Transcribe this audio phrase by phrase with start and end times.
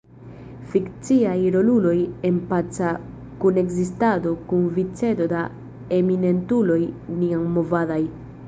[0.69, 1.93] Fikciaj roluloj
[2.29, 2.89] en paca
[3.43, 5.45] kunekzistado kun vicedo da
[6.01, 6.83] eminentuloj
[7.23, 8.05] niamovadaj.